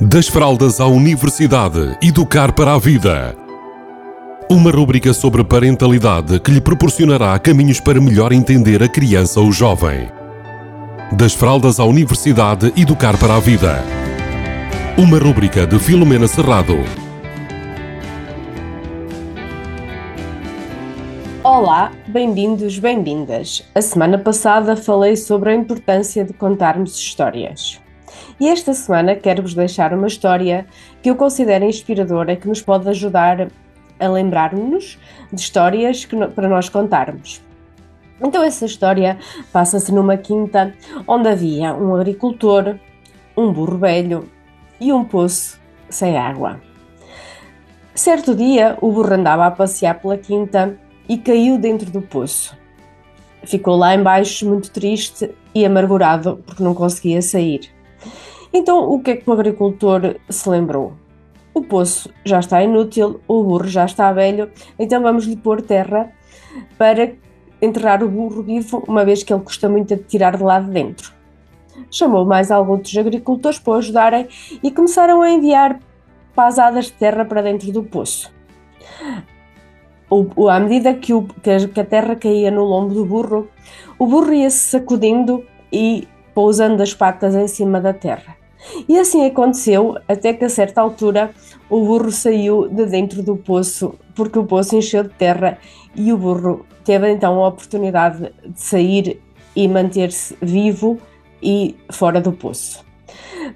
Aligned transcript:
Das 0.00 0.26
fraldas 0.26 0.80
à 0.80 0.88
universidade, 0.88 1.96
educar 2.02 2.52
para 2.52 2.74
a 2.74 2.78
vida. 2.80 3.36
Uma 4.50 4.72
rúbrica 4.72 5.14
sobre 5.14 5.44
parentalidade 5.44 6.40
que 6.40 6.50
lhe 6.50 6.60
proporcionará 6.60 7.38
caminhos 7.38 7.78
para 7.78 8.00
melhor 8.00 8.32
entender 8.32 8.82
a 8.82 8.88
criança 8.88 9.38
ou 9.38 9.52
jovem. 9.52 10.10
Das 11.12 11.32
fraldas 11.32 11.78
à 11.78 11.84
universidade, 11.84 12.72
educar 12.76 13.16
para 13.20 13.36
a 13.36 13.38
vida. 13.38 13.84
Uma 14.98 15.16
rúbrica 15.16 15.64
de 15.64 15.78
Filomena 15.78 16.26
Serrado. 16.26 16.78
Olá, 21.44 21.92
bem-vindos, 22.08 22.80
bem-vindas. 22.80 23.62
A 23.72 23.80
semana 23.80 24.18
passada 24.18 24.74
falei 24.74 25.14
sobre 25.14 25.50
a 25.50 25.54
importância 25.54 26.24
de 26.24 26.32
contarmos 26.32 26.98
histórias. 26.98 27.83
E 28.38 28.48
esta 28.48 28.72
semana 28.72 29.14
quero-vos 29.14 29.54
deixar 29.54 29.92
uma 29.92 30.06
história 30.06 30.66
que 31.02 31.10
eu 31.10 31.16
considero 31.16 31.64
inspiradora 31.64 32.32
e 32.32 32.36
que 32.36 32.48
nos 32.48 32.60
pode 32.60 32.88
ajudar 32.88 33.48
a 33.98 34.08
lembrar-nos 34.08 34.98
de 35.32 35.40
histórias 35.40 36.04
que, 36.04 36.16
para 36.28 36.48
nós 36.48 36.68
contarmos. 36.68 37.42
Então, 38.20 38.42
essa 38.42 38.64
história 38.64 39.18
passa-se 39.52 39.92
numa 39.92 40.16
quinta 40.16 40.72
onde 41.06 41.28
havia 41.28 41.74
um 41.74 41.94
agricultor, 41.94 42.76
um 43.36 43.52
burro 43.52 43.78
velho 43.78 44.28
e 44.80 44.92
um 44.92 45.04
poço 45.04 45.60
sem 45.88 46.16
água. 46.16 46.60
Certo 47.94 48.34
dia, 48.34 48.76
o 48.80 48.90
burro 48.90 49.14
andava 49.14 49.46
a 49.46 49.50
passear 49.50 50.00
pela 50.00 50.16
quinta 50.16 50.76
e 51.08 51.18
caiu 51.18 51.58
dentro 51.58 51.90
do 51.90 52.02
poço. 52.02 52.56
Ficou 53.44 53.76
lá 53.76 53.94
embaixo 53.94 54.48
muito 54.48 54.70
triste 54.70 55.30
e 55.54 55.64
amargurado 55.64 56.42
porque 56.46 56.62
não 56.62 56.74
conseguia 56.74 57.20
sair. 57.20 57.70
Então, 58.52 58.88
o 58.88 59.00
que 59.00 59.10
é 59.12 59.16
que 59.16 59.28
o 59.28 59.32
agricultor 59.32 60.16
se 60.28 60.48
lembrou? 60.48 60.92
O 61.52 61.62
poço 61.62 62.10
já 62.24 62.40
está 62.40 62.62
inútil, 62.62 63.20
o 63.26 63.42
burro 63.42 63.66
já 63.66 63.84
está 63.84 64.12
velho, 64.12 64.50
então 64.78 65.02
vamos 65.02 65.24
lhe 65.24 65.36
pôr 65.36 65.62
terra 65.62 66.12
para 66.78 67.12
enterrar 67.60 68.02
o 68.02 68.08
burro 68.08 68.42
vivo, 68.42 68.82
uma 68.86 69.04
vez 69.04 69.22
que 69.22 69.32
ele 69.32 69.42
custa 69.42 69.68
muito 69.68 69.94
a 69.94 69.96
tirar 69.96 70.36
de 70.36 70.42
lá 70.42 70.60
de 70.60 70.70
dentro. 70.70 71.12
Chamou 71.90 72.24
mais 72.24 72.50
alguns 72.50 72.96
agricultores 72.96 73.58
para 73.58 73.78
ajudarem 73.78 74.28
e 74.62 74.70
começaram 74.70 75.22
a 75.22 75.30
enviar 75.30 75.80
pasadas 76.34 76.86
de 76.86 76.92
terra 76.92 77.24
para 77.24 77.42
dentro 77.42 77.70
do 77.72 77.82
poço. 77.82 78.32
O, 80.10 80.48
à 80.48 80.60
medida 80.60 80.94
que, 80.94 81.12
o, 81.12 81.22
que 81.22 81.80
a 81.80 81.84
terra 81.84 82.14
caía 82.14 82.50
no 82.50 82.64
lombo 82.64 82.94
do 82.94 83.04
burro, 83.04 83.48
o 83.98 84.06
burro 84.06 84.32
ia-se 84.32 84.58
sacudindo 84.58 85.44
e 85.72 86.06
pousando 86.34 86.82
as 86.82 86.92
patas 86.92 87.34
em 87.34 87.46
cima 87.46 87.80
da 87.80 87.92
terra. 87.92 88.36
E 88.88 88.98
assim 88.98 89.24
aconteceu 89.26 89.96
até 90.08 90.32
que 90.32 90.44
a 90.44 90.48
certa 90.48 90.80
altura 90.80 91.30
o 91.68 91.84
burro 91.84 92.10
saiu 92.10 92.68
de 92.68 92.86
dentro 92.86 93.22
do 93.22 93.36
poço 93.36 93.94
porque 94.14 94.38
o 94.38 94.44
poço 94.44 94.76
encheu 94.76 95.02
de 95.02 95.10
terra 95.10 95.58
e 95.94 96.12
o 96.12 96.16
burro 96.16 96.64
teve 96.84 97.10
então 97.10 97.42
a 97.42 97.48
oportunidade 97.48 98.32
de 98.44 98.60
sair 98.60 99.20
e 99.54 99.68
manter-se 99.68 100.36
vivo 100.40 100.98
e 101.42 101.76
fora 101.90 102.20
do 102.20 102.32
poço. 102.32 102.84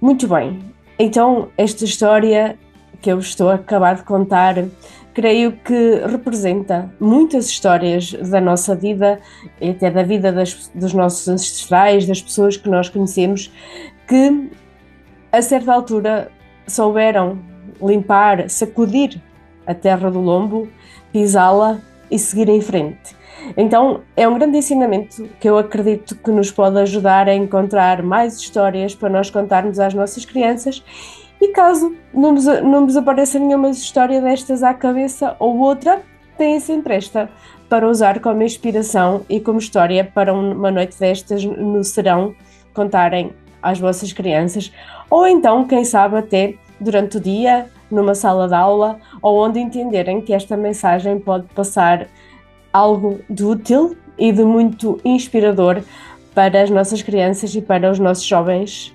Muito 0.00 0.26
bem, 0.26 0.58
então 0.98 1.48
esta 1.56 1.84
história 1.84 2.58
que 3.04 3.12
eu 3.12 3.18
estou 3.18 3.50
a 3.50 3.56
acabar 3.56 3.96
de 3.96 4.02
contar 4.02 4.64
creio 5.12 5.52
que 5.52 5.96
representa 6.06 6.90
muitas 6.98 7.46
histórias 7.50 8.14
da 8.14 8.40
nossa 8.40 8.74
vida, 8.74 9.20
até 9.60 9.90
da 9.90 10.02
vida 10.02 10.32
das, 10.32 10.70
dos 10.74 10.94
nossos 10.94 11.28
ancestrais, 11.28 12.06
das 12.06 12.22
pessoas 12.22 12.56
que 12.56 12.66
nós 12.66 12.88
conhecemos, 12.88 13.52
que 14.08 14.50
a 15.30 15.42
certa 15.42 15.70
altura 15.74 16.32
souberam 16.66 17.38
limpar, 17.80 18.48
sacudir 18.48 19.20
a 19.66 19.74
terra 19.74 20.10
do 20.10 20.20
lombo, 20.20 20.66
pisá-la 21.12 21.80
e 22.10 22.18
seguir 22.18 22.48
em 22.48 22.62
frente. 22.62 23.14
Então 23.54 24.00
é 24.16 24.26
um 24.26 24.38
grande 24.38 24.56
ensinamento 24.56 25.28
que 25.38 25.48
eu 25.48 25.58
acredito 25.58 26.16
que 26.16 26.30
nos 26.30 26.50
pode 26.50 26.78
ajudar 26.78 27.28
a 27.28 27.34
encontrar 27.34 28.02
mais 28.02 28.38
histórias 28.38 28.94
para 28.94 29.10
nós 29.10 29.28
contarmos 29.28 29.78
às 29.78 29.92
nossas 29.92 30.24
crianças 30.24 30.82
e 31.44 31.48
caso 31.52 31.94
não 32.12 32.32
nos, 32.32 32.46
não 32.46 32.80
nos 32.82 32.96
apareça 32.96 33.38
nenhuma 33.38 33.70
história 33.70 34.20
destas 34.20 34.62
à 34.62 34.72
cabeça 34.72 35.36
ou 35.38 35.58
outra, 35.58 36.02
tem 36.38 36.58
sempre 36.58 36.94
esta 36.94 37.30
para 37.68 37.88
usar 37.88 38.20
como 38.20 38.42
inspiração 38.42 39.22
e 39.28 39.40
como 39.40 39.58
história 39.58 40.04
para 40.04 40.32
uma 40.32 40.70
noite 40.70 40.98
destas 40.98 41.44
no 41.44 41.82
serão 41.84 42.34
contarem 42.72 43.32
às 43.62 43.78
vossas 43.78 44.12
crianças, 44.12 44.72
ou 45.08 45.26
então, 45.26 45.66
quem 45.66 45.84
sabe, 45.84 46.16
até 46.16 46.54
durante 46.78 47.16
o 47.16 47.20
dia, 47.20 47.66
numa 47.90 48.14
sala 48.14 48.48
de 48.48 48.54
aula, 48.54 48.98
ou 49.22 49.42
onde 49.42 49.58
entenderem 49.58 50.20
que 50.20 50.34
esta 50.34 50.56
mensagem 50.56 51.18
pode 51.18 51.46
passar 51.54 52.08
algo 52.72 53.20
de 53.30 53.44
útil 53.44 53.96
e 54.18 54.32
de 54.32 54.44
muito 54.44 55.00
inspirador 55.04 55.82
para 56.34 56.62
as 56.62 56.70
nossas 56.70 57.00
crianças 57.00 57.54
e 57.54 57.62
para 57.62 57.90
os 57.90 57.98
nossos 57.98 58.24
jovens 58.24 58.94